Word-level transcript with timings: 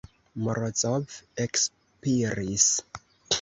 Morozov 0.45 1.17
ekspiris. 1.45 2.67